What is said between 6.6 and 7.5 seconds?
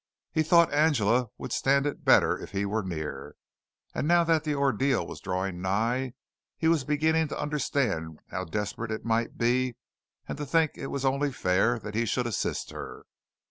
was beginning to